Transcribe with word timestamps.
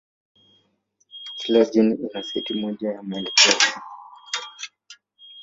Kila 1.39 1.61
jeni 1.71 1.95
ina 1.95 2.21
seti 2.23 2.53
moja 2.53 2.91
ya 2.93 3.03
maelekezo. 3.03 3.71